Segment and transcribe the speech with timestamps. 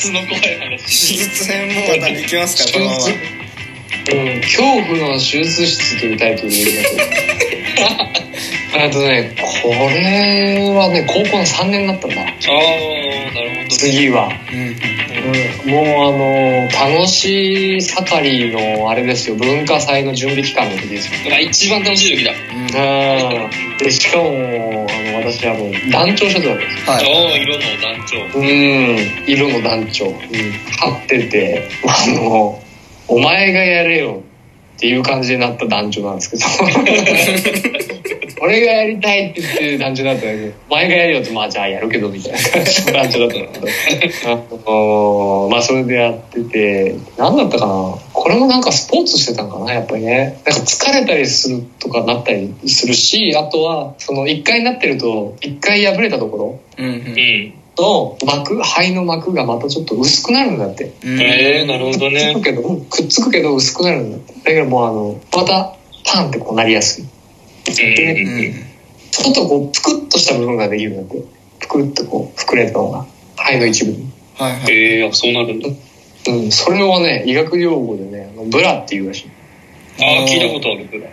[0.00, 3.40] つの怖い手話術編もまた行きますかこのまま
[4.10, 6.96] うん、恐怖の手術室というタイトルで言います
[8.80, 12.16] あとねこれはね高校の3年だったんだ。
[12.22, 12.30] ああ
[13.34, 14.76] なるほど次は、うん
[15.64, 19.36] うん、もうあの楽しい盛りのあれですよ。
[19.36, 21.38] 文化祭の準備期間の時ですよ。
[21.40, 22.32] 一番楽しい時だ。
[22.32, 23.76] うん。
[23.78, 26.86] でしかもあの私あの団長してたわけです。
[26.86, 27.42] よはい。
[27.42, 28.38] 色の団長。
[28.38, 32.62] うん色の団長、うん、張っててあの
[33.08, 34.22] お前がやれよ
[34.76, 36.44] っていう感じになった団長なんですけど。
[38.42, 43.60] 俺がやりたいって言って団長だったんだけどお前がやるよってまあじゃあやるけどみたいな感じの団長だったんだ
[44.00, 50.42] けどあのまあそれでやってて何だったかなこれもなんかスポーツしてたんかなやっぱりね。
[50.44, 56.92] なんか疲れたりするとかなったりするしあとはその1回になってると1回破れたところうんうん。
[56.92, 57.54] うん。
[57.78, 60.92] の膜肺の膜がまたちょっと薄くなるんだって。
[61.02, 61.18] うん。
[61.18, 64.34] えー、なるほどくっつねくけどうんくっつくけど薄くなるんだって。
[64.34, 67.04] だけどもうあのまたパンってこうなりやすい。
[67.04, 67.08] うん。
[67.08, 68.66] うん
[69.12, 71.24] ちょっとこうぷくっとした部分ができるんだって。
[71.60, 73.06] ぷくっとこう膨れたのが。
[73.36, 74.10] 肺の一部に。
[74.34, 74.72] はいはい。
[74.74, 75.68] えー、あそうなるんだ
[76.28, 79.30] うんそれはね医学用語でねあのブラっていうらしい。
[80.02, 81.08] ああ聞いたことあるブラ。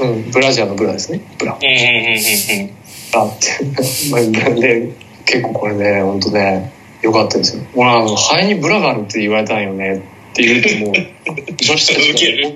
[0.00, 1.20] うんブラジャーのブラですね。
[1.38, 1.54] ブラ。
[1.54, 2.66] うんうんうんうん。
[3.10, 3.64] ブラって。
[4.10, 4.90] まあで
[5.24, 7.62] 結構これね本当ねよかったですよ。
[7.74, 9.96] 俺あの肺にブラがあるって言われたんよね。
[9.96, 10.94] って言うともう
[11.60, 12.48] 女子たちが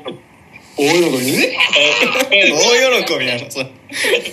[0.77, 1.33] 大喜び。
[1.37, 1.57] で
[2.53, 3.67] 大喜びなのそれ。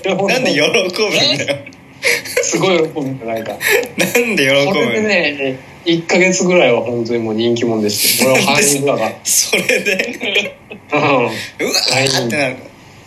[0.05, 1.57] なんで喜ぶんだよ。
[2.01, 3.51] すごい喜ぶんだなんか。
[3.97, 10.57] なんで喜これでぶのね1か月ぐらいは本当にもう人気者でしたよ俺は肺にブラがそれで
[10.91, 10.99] うん。
[11.01, 12.55] うわーってなる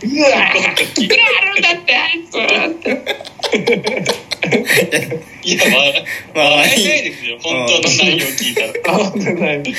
[0.05, 1.63] うわあるん。
[1.63, 2.91] だってあいつって
[5.45, 5.65] いや
[6.35, 9.73] まあないですよ本当の内容聞いたらあ本当にないで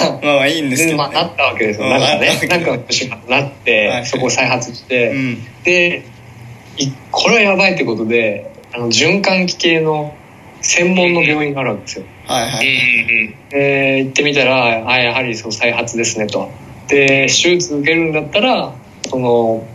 [0.00, 0.70] まあまあまあいいん。
[0.70, 1.92] ですけでどねまあなったわけですようん。
[1.92, 2.00] なん。
[2.00, 2.62] かねなん。
[2.62, 2.70] か
[3.28, 5.44] なって、はいそこを再発して、うん。
[5.64, 6.04] で
[6.78, 10.14] いこれはやばいってことであの循環器系の
[10.68, 12.04] 専門の病院があるわけですよ。
[12.04, 12.66] うんはいはい。
[12.66, 16.50] うんで行ってみたらあやはりそう再発ですねと。
[16.88, 18.74] で手術受けるんだったら
[19.08, 19.66] その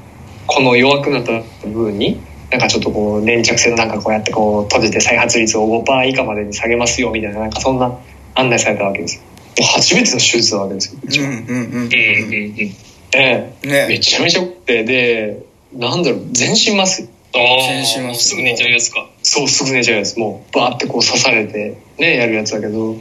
[0.45, 1.31] この弱くなった
[1.67, 2.21] 部分に
[2.51, 7.97] なんかちょっとこう粘着性のなんかこうやってこう閉じて再発率を5%以下までに下げますよみたいななんかそんな
[8.35, 9.23] 案内されたわけですよ。
[9.63, 11.83] 初めての手術なわけですよ、うんうんうんうんうん。
[11.83, 12.71] うんえ
[13.15, 13.99] えめね。
[13.99, 15.43] ちゃめちゃ良くてで
[15.73, 19.09] なんだろう全身麻酔ああすぐ寝ちゃうやつか。
[19.23, 20.17] そうすぐ寝ちゃうやつ。
[20.17, 22.95] もうバーってこう刺されてねやるやつだけど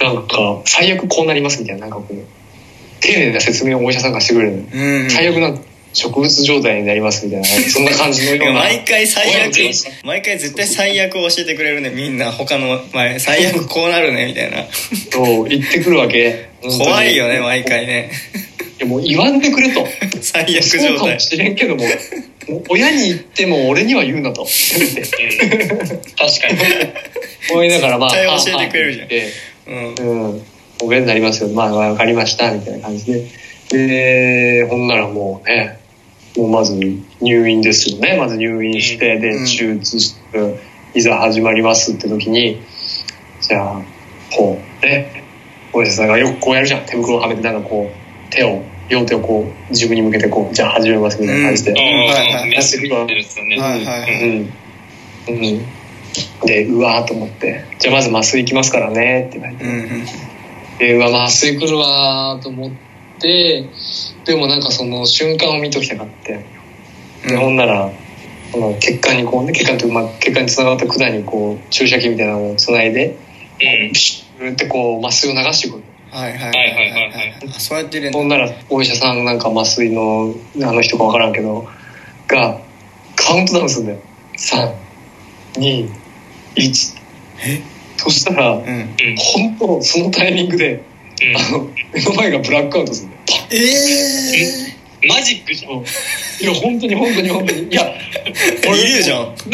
[0.00, 2.44] なんか最悪こうなりますみたいななんかこう。
[3.04, 4.56] 丁寧な説明をお医者さんがしてくれる。
[4.56, 5.02] の、うん。
[5.02, 5.54] うん最悪な
[5.92, 8.60] 植物状態になりますみたいなそんな感じのような。
[8.66, 9.52] 毎回最悪。
[10.04, 12.32] 毎回絶対最悪を教えてくれるねみんな。
[12.32, 14.66] 他の前最悪こうなるねみたいな。
[15.12, 16.48] そう言ってくるわけ。
[16.62, 18.10] 怖いよね毎回ね
[18.84, 19.86] いやもう言わんでくれと
[20.20, 21.84] 最悪そう状態かもしれんけども
[22.68, 26.58] 親に言っても俺には言うなとうん 確かに
[27.52, 29.08] 思いながらまあ絶対教えてくれるじゃん
[29.66, 30.42] うんうん、
[30.82, 31.48] お便になりますよ。
[31.48, 33.26] まあ、わかりました、みたいな感じで。
[33.70, 35.78] で、ほんならもうね、
[36.36, 36.74] もうまず
[37.20, 38.16] 入院ですよね。
[38.18, 40.38] まず入院して、で、うん手術して、
[40.94, 42.60] いざ始まりますって時に、
[43.40, 43.82] じゃあ、
[44.36, 45.24] こう、ね、
[45.72, 46.86] お医者さんがよくこうやるじゃん。
[46.86, 51.74] 手袋をはめて、なんかこう、手を、両手をこう、自分に向けてこう、じゃあ始めますみたいな感じで。
[51.76, 53.58] あはいはいあメスみたいなやつだね。
[53.58, 54.22] はいはいはい。
[54.22, 54.50] うん。
[55.28, 55.66] うん。
[56.46, 59.26] で、うわーと思って、じゃあまず麻酔いきますからね。
[59.28, 59.64] って言われて。
[59.64, 60.34] うんうん。
[60.78, 62.70] でうわ麻酔来るわーと思っ
[63.20, 63.68] て。
[64.24, 66.44] でもなんかその瞬間を見ときたかって。
[67.26, 67.90] でほんなら
[68.52, 73.16] この血管にこうね血管とまあ血管につながった管にこう注射器みたいなのをつないで
[73.60, 73.92] うん。
[73.92, 75.84] ピシューってこう麻酔を流してくる
[76.14, 77.50] はいはいはいはいはい。
[77.58, 80.32] そうやって入ほんならお医者さんなんか麻酔の
[80.62, 81.66] あの人か分からんけど
[82.28, 82.60] が
[83.16, 83.98] カウントダウンするんだよ。
[85.56, 87.00] 321
[87.96, 88.64] そしたらうん。
[88.64, 90.84] うん本当そのタイミングで
[91.20, 91.36] うん。
[91.36, 93.22] あの目の前がブラックアウトするんだよ。
[93.50, 95.08] ええ？
[95.08, 95.72] マジックじゃん。
[95.72, 95.84] い
[96.44, 97.62] や本当に本当に本当に。
[97.64, 97.96] いやイ
[98.26, 99.50] リュージョン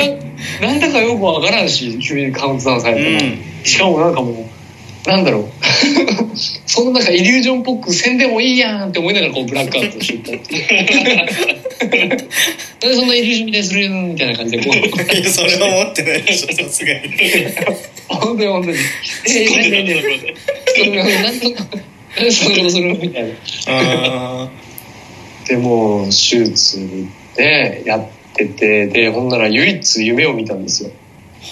[0.61, 3.65] ななんだかよくわからんし急にカウントダウンされても、うん。
[3.65, 4.60] しかもなんかもう
[5.07, 5.45] なんだろう。
[6.67, 12.29] そのなんかイリュージョンっぽく宣伝もいいやんって思いながらこうブラックアウトしていった なんで
[12.95, 14.77] そんなイリュージョンみたいにするみたいな感じでこう。
[15.17, 17.01] いやそれは思ってないでしょさすがに。
[18.09, 18.77] 本当に本当に。
[19.27, 20.01] ええ
[21.23, 21.65] 何とか
[22.17, 23.35] なんでそんなことするみたいな
[23.69, 24.51] あ
[25.47, 26.79] でもう手術
[27.37, 30.91] でやっててでほんなら唯一夢を見たんですよ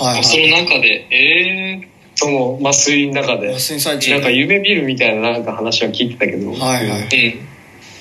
[0.00, 1.87] はいそのはい中で、ええ
[2.20, 7.08] その麻酔の中で麻酔最中なんか夢見るみたいななんか話は聞いてたけど、はいはい。
[7.08, 7.34] ー。
[7.36, 7.48] うん。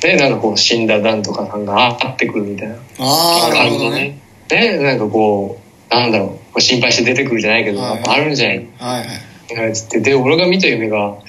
[0.01, 2.75] でなんかこう死んだなんとかさんが会ってくるみたいな。
[2.97, 4.17] ああなるほどね。
[4.47, 5.61] でなんかこ
[5.91, 7.95] うなんだろうこう心配して出てくるじゃないけど、はい。
[7.97, 9.55] やっぱあるんじゃないはい。
[9.55, 11.19] はいつってで俺が見た夢が、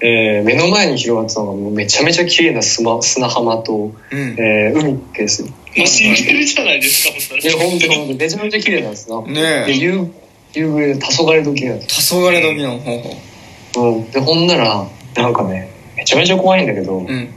[0.00, 4.36] えー目の前に広がってたのがめちゃめちゃ綺麗な砂砂浜と、うん。
[4.38, 5.48] えー海ですよ。
[5.48, 8.18] もう死んでるじゃないですか、いや本当に本当に。
[8.18, 10.10] めちゃめちゃ綺麗なんですよねでえ夕
[10.58, 13.28] 夕暮れ黄昏時なんです黄昏時の方法
[13.76, 17.28] うん、でほんならなんかねめちゃめちゃ怖いんだけど、うん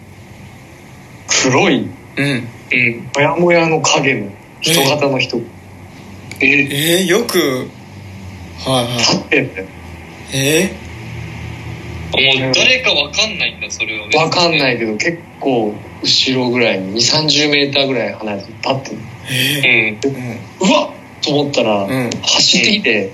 [1.44, 1.88] 黒い
[2.18, 3.10] うんうん。
[3.16, 5.38] もやもやの影の人型の人、
[6.40, 7.40] ええー、よく
[8.60, 9.70] はいはい立ってんだよい
[10.34, 10.76] え
[12.12, 14.18] もう誰かわかんないんだ、それはね。
[14.18, 15.74] わかんないけど結構
[16.04, 18.98] 後ろぐらいに2 3 0メーぐらい離れて立ってる、
[19.64, 20.00] えうん。
[20.00, 20.08] ー、
[20.64, 22.10] うんうわっと思ったら、うん。
[22.22, 23.12] 走ってきて、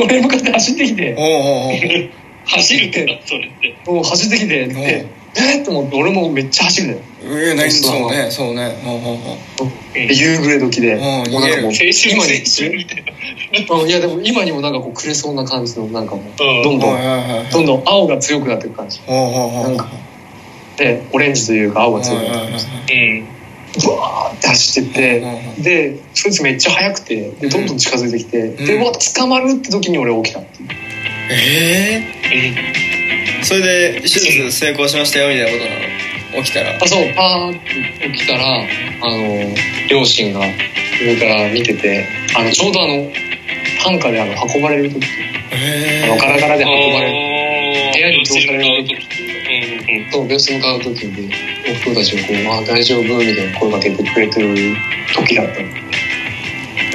[0.00, 3.06] 俺に向かって走ってきて走るって。
[3.06, 3.76] だ、それって。
[3.84, 4.72] 走ってきて、う。
[4.72, 7.00] んでえっと思って俺もめっちゃ走るのよ。
[7.22, 8.74] え何そうねそうね。
[9.94, 11.00] 夕暮れ時で、うん
[11.32, 13.04] もうなんかもう青春青今に春みたい
[13.80, 13.88] うん。
[13.88, 16.30] いやでも今にもなんかこうくれそうな感じのなんかもうな。
[16.36, 19.00] どんどんどんどん青が強くなっていく感じ。
[19.06, 19.88] なんか
[20.76, 22.94] でオレンジというか青が強くなっていく感じ。
[22.94, 23.37] うん。
[23.84, 28.82] ブワーって走ってって、でそいつめっちゃ速くてでどんどん近づいてきて、でうん。
[28.82, 30.68] うわ捕まるって時に俺起きたっていう
[31.30, 32.02] え
[33.40, 33.60] えそれ
[33.94, 36.44] で手術成功しましたよみたいなことなの？
[36.44, 36.76] 起きたら。
[36.76, 38.64] あそうパーって起きたらあ
[39.10, 39.54] の
[39.90, 40.40] 両親が
[41.02, 43.10] 上から見ててあのちょうどあの
[43.82, 45.06] 担架であの運ばれる時。
[45.50, 47.27] えあのガラガラで運ばれるる
[47.98, 50.10] 部屋に移動される時うんうん。
[50.10, 51.32] と病室向かう時に
[51.68, 54.76] おふたちがこう「あ大丈夫?」みたいな声かけてくれてる
[55.14, 55.62] 時だった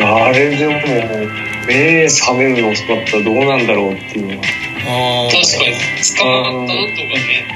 [0.05, 0.73] のあれでも
[1.67, 4.43] 目覚めるの遅かったらどうなんだろうっていうのは
[4.85, 5.75] ああ確かに、
[6.17, 7.52] 捕まった後がね。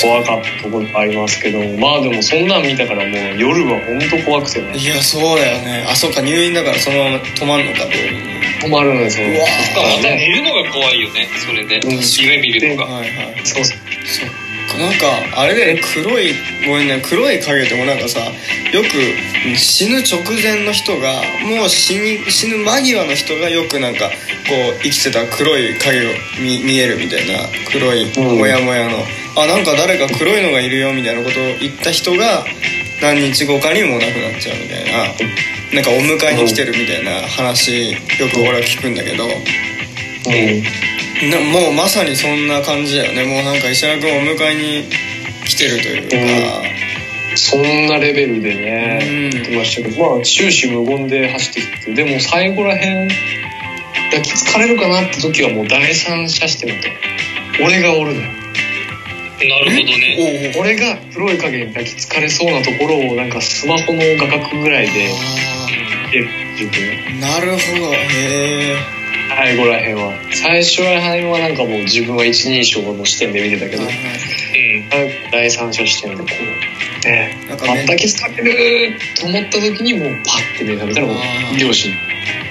[0.00, 4.76] 怖かったところがありますけどまあでもそんなん見たからもう夜は本当怖くてね。
[4.76, 5.86] いやそうだよね。
[5.88, 8.20] あそうか入院だからそのまま泊まんのか病院に
[8.62, 11.78] 止まるのよそのうわしかもまた寝るのが怖いよね、それで。
[11.78, 12.00] うん。
[12.00, 12.92] 夢見るのが。
[12.92, 13.64] はいはいそう。
[13.64, 14.41] そう
[14.78, 16.34] なんかあれだよね黒い
[16.66, 26.10] ごめんね黒い影ってもなんかさよく死ぬ直前の人がもう死に死ぬ間際の人がよくなんかこう生きてた黒い影を
[26.40, 28.98] 見見えるみたいな黒いモヤモヤの、
[29.36, 32.44] あなんか誰か黒いのがいるよみたいなことを言った人が
[33.00, 35.14] 何日後かにもう亡くなっちゃうみたいな
[35.74, 37.98] なんかお迎えに来てるみたいな話よ
[38.32, 39.24] く俺は聞くんだけど。
[39.24, 40.92] うん
[41.22, 43.24] もうまさにそんな感じだよね。
[43.24, 44.88] もうなんか石原君をお迎えに
[45.46, 49.30] 来てるというか、そんなレベルでねうん。
[49.30, 53.08] 言ってましたけどまあ終始無言で走ってきてでも最後らへん
[54.10, 57.64] 抱きつかれるかなって時はもう第三者視点だった。
[57.64, 58.20] 俺がおるの。
[58.20, 58.26] よ
[59.48, 60.52] なるほどね。
[60.54, 60.62] おうおう。
[60.62, 65.10] 俺が黒い影に抱きつかれそうなところをなんかスマホの画角ぐらいで
[67.20, 67.94] なるほど。
[67.94, 69.01] へえ
[69.36, 70.12] 最後らへんは。
[70.32, 73.82] 最初らへんはなんかもう自分は一人称の視点で見てたけど。
[73.84, 75.20] はいはい。
[75.24, 75.30] うん。
[75.30, 76.28] 第三者視点でこ
[77.04, 77.36] うね。
[77.48, 77.80] なんかね。
[77.82, 81.16] 抱きつかれると思った時にもうパッて目覚めたらもう
[81.58, 81.96] 両親の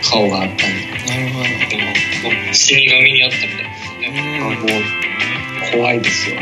[0.04, 0.66] 顔があったんで
[1.08, 2.36] なるほど。
[2.36, 3.70] もう死神にあったみたいな。
[4.00, 4.40] ね。
[4.40, 4.48] うん。
[4.48, 6.38] あもう怖いですよ